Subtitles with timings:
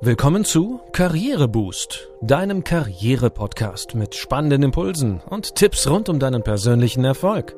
[0.00, 7.56] Willkommen zu Karriereboost, deinem Karriere-Podcast mit spannenden Impulsen und Tipps rund um deinen persönlichen Erfolg.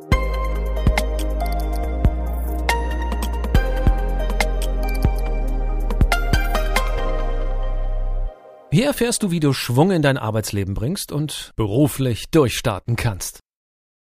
[8.70, 13.40] Hier erfährst du, wie du Schwung in dein Arbeitsleben bringst und beruflich durchstarten kannst.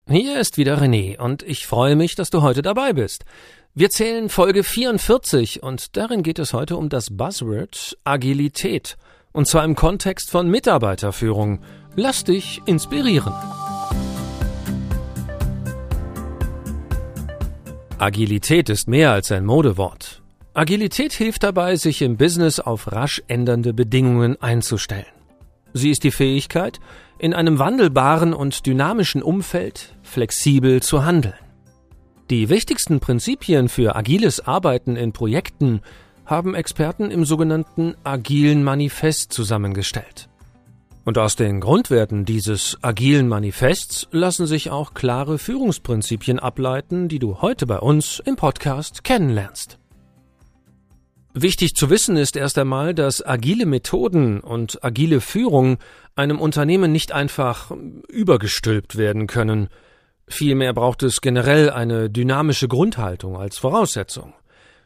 [0.09, 3.25] Hier ist wieder René und ich freue mich, dass du heute dabei bist.
[3.79, 8.97] Wir zählen Folge 44 und darin geht es heute um das Buzzword Agilität.
[9.33, 11.61] Und zwar im Kontext von Mitarbeiterführung.
[11.95, 13.35] Lass dich inspirieren.
[17.99, 20.23] Agilität ist mehr als ein Modewort.
[20.55, 25.05] Agilität hilft dabei, sich im Business auf rasch ändernde Bedingungen einzustellen.
[25.75, 26.81] Sie ist die Fähigkeit,
[27.19, 31.35] in einem wandelbaren und dynamischen Umfeld flexibel zu handeln.
[32.29, 35.81] Die wichtigsten Prinzipien für agiles Arbeiten in Projekten
[36.25, 40.29] haben Experten im sogenannten Agilen Manifest zusammengestellt.
[41.05, 47.43] Und aus den Grundwerten dieses agilen Manifests lassen sich auch klare Führungsprinzipien ableiten, die du
[47.43, 49.79] heute bei uns im Podcast kennenlernst.
[51.33, 55.79] Wichtig zu wissen ist erst einmal, dass agile Methoden und agile Führung
[56.17, 57.71] einem Unternehmen nicht einfach
[58.09, 59.69] übergestülpt werden können–
[60.29, 64.35] Vielmehr braucht es generell eine dynamische Grundhaltung als Voraussetzung.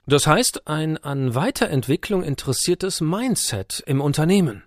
[0.06, 4.64] Das heißt, ein an Weiterentwicklung interessiertes Mindset im Unternehmen.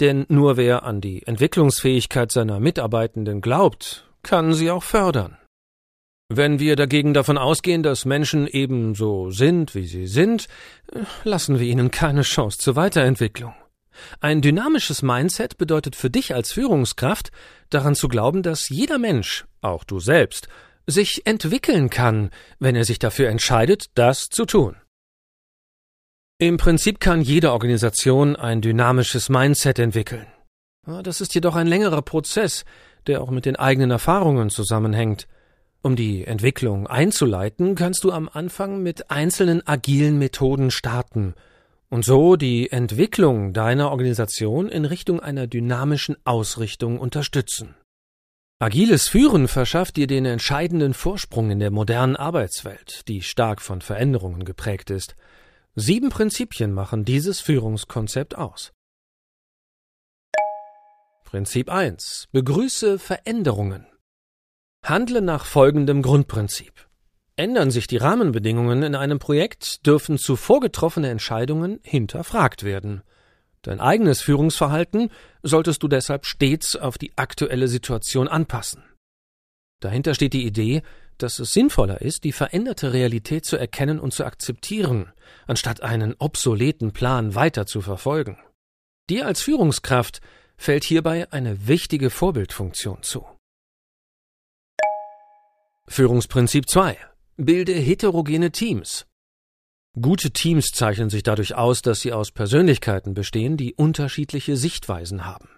[0.00, 5.38] Denn nur wer an die Entwicklungsfähigkeit seiner Mitarbeitenden glaubt, kann sie auch fördern.
[6.28, 10.48] Wenn wir dagegen davon ausgehen, dass Menschen ebenso sind, wie sie sind,
[11.24, 13.54] lassen wir ihnen keine Chance zur Weiterentwicklung.
[14.20, 17.30] Ein dynamisches Mindset bedeutet für dich als Führungskraft,
[17.70, 20.48] daran zu glauben, dass jeder Mensch, auch du selbst,
[20.86, 24.76] sich entwickeln kann, wenn er sich dafür entscheidet, das zu tun.
[26.38, 30.26] Im Prinzip kann jede Organisation ein dynamisches Mindset entwickeln.
[31.04, 32.64] Das ist jedoch ein längerer Prozess,
[33.06, 35.28] der auch mit den eigenen Erfahrungen zusammenhängt.
[35.82, 41.34] Um die Entwicklung einzuleiten, kannst du am Anfang mit einzelnen agilen Methoden starten–
[41.92, 47.74] und so die Entwicklung deiner Organisation in Richtung einer dynamischen Ausrichtung unterstützen.
[48.58, 54.46] Agiles Führen verschafft dir den entscheidenden Vorsprung in der modernen Arbeitswelt, die stark von Veränderungen
[54.46, 55.16] geprägt ist.
[55.74, 58.72] Sieben Prinzipien machen dieses Führungskonzept aus.
[61.24, 62.28] Prinzip 1.
[62.32, 63.86] Begrüße Veränderungen.
[64.82, 66.88] Handle nach folgendem Grundprinzip.
[67.36, 73.02] Ändern sich die Rahmenbedingungen in einem Projekt, dürfen zuvor getroffene Entscheidungen hinterfragt werden.
[73.62, 75.10] Dein eigenes Führungsverhalten
[75.42, 78.82] solltest du deshalb stets auf die aktuelle Situation anpassen.
[79.80, 80.82] Dahinter steht die Idee,
[81.16, 85.12] dass es sinnvoller ist, die veränderte Realität zu erkennen und zu akzeptieren,
[85.46, 88.38] anstatt einen obsoleten Plan weiter zu verfolgen.
[89.08, 90.20] Dir als Führungskraft
[90.56, 93.26] fällt hierbei eine wichtige Vorbildfunktion zu.
[95.86, 96.98] Führungsprinzip 2
[97.38, 99.06] Bilde heterogene Teams.
[99.98, 105.48] Gute Teams zeichnen sich dadurch aus, dass sie aus Persönlichkeiten bestehen, die unterschiedliche Sichtweisen haben.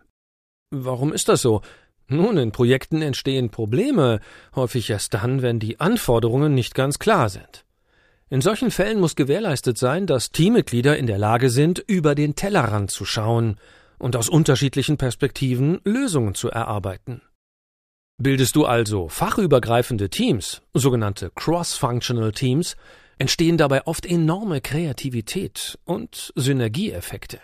[0.70, 1.62] Warum ist das so?
[2.06, 4.20] Nun, in Projekten entstehen Probleme,
[4.54, 7.64] häufig erst dann, wenn die Anforderungen nicht ganz klar sind.
[8.30, 12.92] In solchen Fällen muss gewährleistet sein, dass Teammitglieder in der Lage sind, über den Tellerrand
[12.92, 13.56] zu schauen
[13.98, 17.22] und aus unterschiedlichen Perspektiven Lösungen zu erarbeiten.
[18.22, 22.76] Bildest du also fachübergreifende Teams, sogenannte Cross-Functional Teams,
[23.18, 27.40] entstehen dabei oft enorme Kreativität und Synergieeffekte.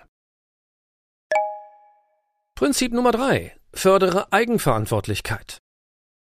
[2.55, 5.59] Prinzip Nummer drei: Fördere Eigenverantwortlichkeit.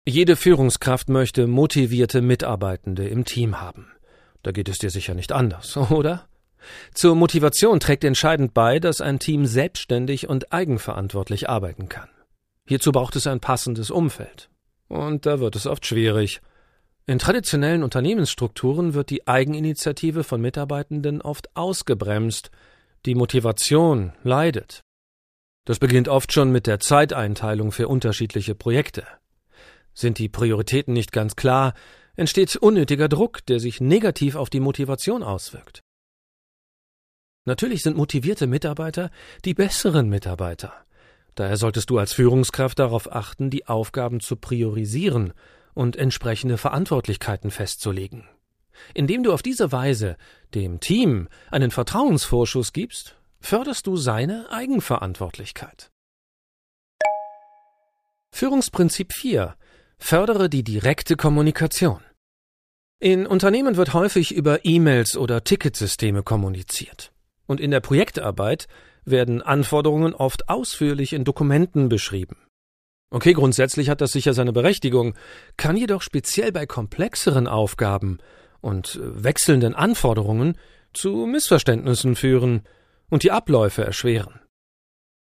[0.07, 3.93] Jede Führungskraft möchte motivierte Mitarbeitende im Team haben.
[4.43, 6.29] Da geht es dir sicher nicht anders, oder?
[6.93, 12.09] Zur Motivation trägt entscheidend bei, dass ein Team selbstständig und eigenverantwortlich arbeiten kann.
[12.67, 14.49] Hierzu braucht es ein passendes Umfeld.
[14.89, 16.41] Und da wird es oft schwierig.
[17.07, 22.51] In traditionellen Unternehmensstrukturen wird die Eigeninitiative von Mitarbeitenden oft ausgebremst,
[23.05, 24.83] die Motivation leidet.
[25.67, 29.07] Das beginnt oft schon mit der Zeiteinteilung für unterschiedliche Projekte.
[29.93, 31.75] Sind die Prioritäten nicht ganz klar,
[32.17, 35.81] entsteht unnötiger Druck, der sich negativ auf die Motivation auswirkt.
[37.45, 39.11] Natürlich sind motivierte Mitarbeiter
[39.45, 40.73] die besseren Mitarbeiter.
[41.35, 45.33] Daher solltest du als Führungskraft darauf achten, die Aufgaben zu priorisieren
[45.75, 48.29] und entsprechende Verantwortlichkeiten festzulegen.
[48.93, 50.17] Indem du auf diese Weise
[50.55, 55.91] dem Team einen Vertrauensvorschuss gibst, förderst du seine Eigenverantwortlichkeit.
[58.33, 59.55] Führungsprinzip 4.
[59.99, 62.01] Fördere die direkte Kommunikation.
[62.99, 67.13] In Unternehmen wird häufig über E-Mails oder Ticketsysteme kommuniziert.
[67.47, 68.67] Und in der Projektarbeit
[69.05, 72.37] werden Anforderungen oft ausführlich in Dokumenten beschrieben.
[73.11, 75.15] Okay, grundsätzlich hat das sicher seine Berechtigung,
[75.57, 78.19] kann jedoch speziell bei komplexeren Aufgaben
[78.61, 80.59] und wechselnden Anforderungen
[80.93, 82.63] zu Missverständnissen führen
[83.11, 84.41] und die Abläufe erschweren.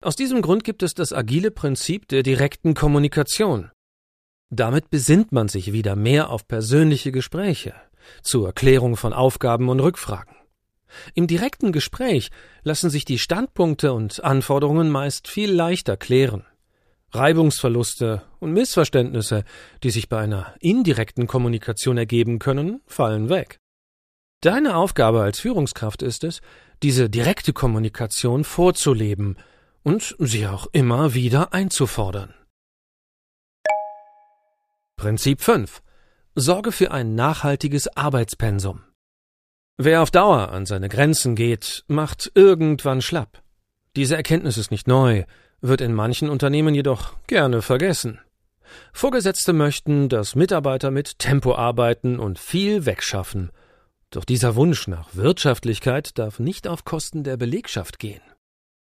[0.02, 3.70] Aus diesem Grund gibt es das agile Prinzip der direkten Kommunikation.
[4.50, 7.74] Damit besinnt man sich wieder mehr auf persönliche Gespräche
[8.22, 10.36] zur Erklärung von Aufgaben und Rückfragen.
[11.14, 12.30] Im direkten Gespräch
[12.62, 16.44] lassen sich die Standpunkte und Anforderungen meist viel leichter klären.
[17.12, 19.44] Reibungsverluste und Missverständnisse,
[19.82, 23.60] die sich bei einer indirekten Kommunikation ergeben können, fallen weg.
[24.40, 26.40] Deine Aufgabe als Führungskraft ist es,
[26.82, 29.36] diese direkte Kommunikation vorzuleben
[29.82, 32.34] und sie auch immer wieder einzufordern.
[34.96, 35.82] Prinzip 5.
[36.34, 38.82] Sorge für ein nachhaltiges Arbeitspensum.
[39.76, 43.42] Wer auf Dauer an seine Grenzen geht, macht irgendwann schlapp.
[43.96, 45.24] Diese Erkenntnis ist nicht neu,
[45.60, 48.20] wird in manchen Unternehmen jedoch gerne vergessen.
[48.92, 53.50] Vorgesetzte möchten, dass Mitarbeiter mit Tempo arbeiten und viel wegschaffen.
[54.10, 58.22] Doch dieser Wunsch nach Wirtschaftlichkeit darf nicht auf Kosten der Belegschaft gehen.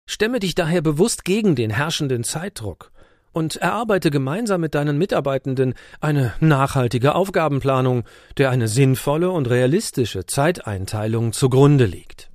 [0.06, 2.90] Stemme dich daher bewusst gegen den herrschenden Zeitdruck
[3.32, 8.04] und erarbeite gemeinsam mit deinen Mitarbeitenden eine nachhaltige Aufgabenplanung,
[8.36, 12.30] der eine sinnvolle und realistische Zeiteinteilung zugrunde liegt.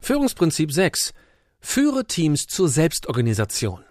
[0.00, 1.12] Führungsprinzip 6.
[1.60, 3.84] Führe Teams zur Selbstorganisation.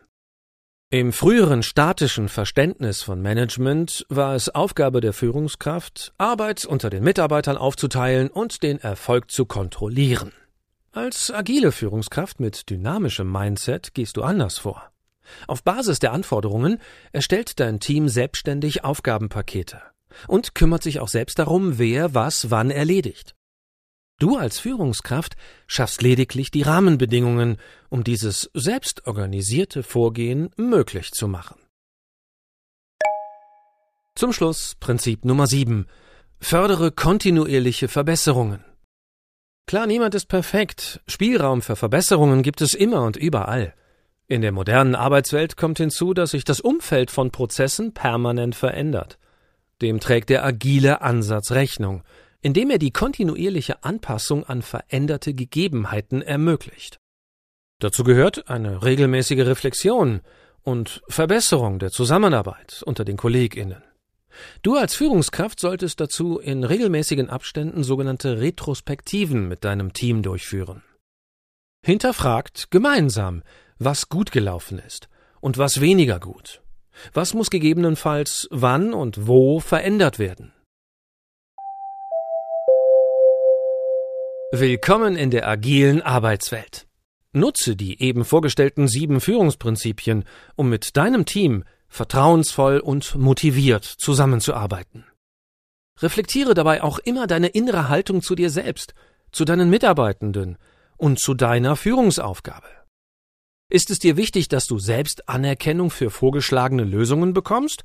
[0.89, 7.57] Im früheren statischen Verständnis von Management war es Aufgabe der Führungskraft, Arbeit unter den Mitarbeitern
[7.57, 10.31] aufzuteilen und den Erfolg zu kontrollieren.
[10.97, 14.91] Als agile Führungskraft mit dynamischem Mindset gehst du anders vor.
[15.45, 16.79] Auf Basis der Anforderungen
[17.11, 19.79] erstellt dein Team selbstständig Aufgabenpakete
[20.27, 23.35] und kümmert sich auch selbst darum, wer was wann erledigt.
[24.17, 25.35] Du als Führungskraft
[25.67, 27.57] schaffst lediglich die Rahmenbedingungen,
[27.89, 31.59] um dieses selbstorganisierte Vorgehen möglich zu machen.
[34.15, 35.85] Zum Schluss Prinzip Nummer 7.
[36.39, 38.65] Fördere kontinuierliche Verbesserungen.
[39.67, 41.01] Klar, niemand ist perfekt.
[41.07, 43.73] Spielraum für Verbesserungen gibt es immer und überall.
[44.29, 49.19] In der modernen Arbeitswelt kommt hinzu, dass sich das Umfeld von Prozessen permanent verändert.
[49.81, 52.03] Dem trägt der agile Ansatz Rechnung,
[52.41, 56.99] indem er die kontinuierliche Anpassung an veränderte Gegebenheiten ermöglicht.
[57.79, 60.21] Dazu gehört eine regelmäßige Reflexion
[60.63, 63.83] und Verbesserung der Zusammenarbeit unter den Kolleginnen.
[64.61, 70.83] Du als Führungskraft solltest dazu in regelmäßigen Abständen sogenannte Retrospektiven mit deinem Team durchführen.
[71.85, 73.43] Hinterfragt gemeinsam,
[73.79, 76.61] was gut gelaufen ist und was weniger gut.
[77.13, 80.51] Was muss gegebenenfalls wann und wo verändert werden?
[84.51, 86.87] Willkommen in der agilen Arbeitswelt.
[87.33, 90.23] Nutze die eben vorgestellten sieben Führungsprinzipien,
[90.55, 95.05] um mit deinem Team vertrauensvoll und motiviert zusammenzuarbeiten.
[95.99, 98.93] Reflektiere dabei auch immer deine innere Haltung zu dir selbst,
[99.31, 100.57] zu deinen Mitarbeitenden
[100.97, 102.67] und zu deiner Führungsaufgabe.
[103.69, 107.83] Ist es dir wichtig, dass du selbst Anerkennung für vorgeschlagene Lösungen bekommst,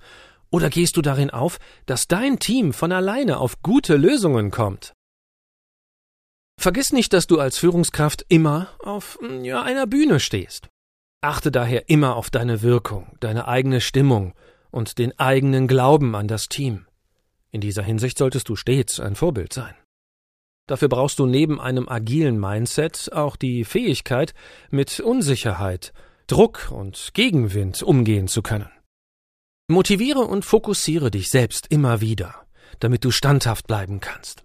[0.51, 4.93] oder gehst du darin auf, dass dein Team von alleine auf gute Lösungen kommt?
[6.61, 10.69] Vergiss nicht, dass du als Führungskraft immer auf ja, einer Bühne stehst.
[11.23, 14.35] Achte daher immer auf deine Wirkung, deine eigene Stimmung
[14.73, 16.87] und den eigenen Glauben an das Team.
[17.53, 19.75] In dieser Hinsicht solltest du stets ein Vorbild sein.
[20.67, 24.35] Dafür brauchst du neben einem agilen Mindset auch die Fähigkeit,
[24.71, 25.93] mit Unsicherheit,
[26.27, 28.71] Druck und Gegenwind umgehen zu können.
[29.69, 32.47] Motiviere und fokussiere dich selbst immer wieder,
[32.81, 34.45] damit du standhaft bleiben kannst.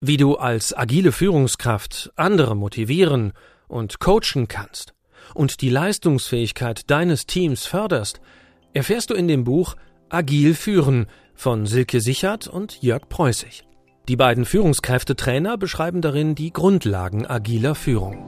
[0.00, 3.32] Wie du als agile Führungskraft andere motivieren
[3.68, 4.93] und coachen kannst,
[5.34, 8.20] und die Leistungsfähigkeit deines Teams förderst,
[8.72, 9.76] erfährst du in dem Buch
[10.08, 13.64] Agil führen von Silke Sichert und Jörg Preußig.
[14.08, 18.18] Die beiden Führungskräftetrainer beschreiben darin die Grundlagen agiler Führung.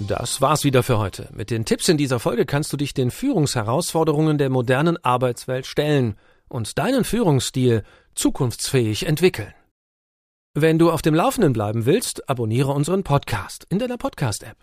[0.00, 1.28] Das war's wieder für heute.
[1.32, 6.14] Mit den Tipps in dieser Folge kannst du dich den Führungsherausforderungen der modernen Arbeitswelt stellen
[6.48, 7.82] und deinen Führungsstil
[8.14, 9.52] zukunftsfähig entwickeln.
[10.54, 14.56] Wenn du auf dem Laufenden bleiben willst, abonniere unseren Podcast in deiner Podcast-App.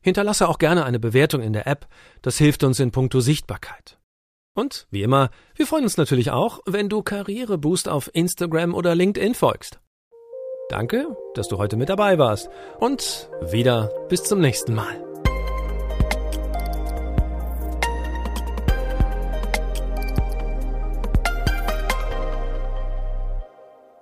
[0.00, 1.86] Hinterlasse auch gerne eine Bewertung in der App,
[2.22, 3.98] das hilft uns in puncto Sichtbarkeit.
[4.54, 9.34] Und, wie immer, wir freuen uns natürlich auch, wenn du Karriereboost auf Instagram oder LinkedIn
[9.34, 9.80] folgst.
[10.68, 15.11] Danke, dass du heute mit dabei warst und wieder bis zum nächsten Mal.